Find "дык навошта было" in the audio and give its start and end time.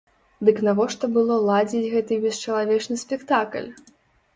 0.47-1.37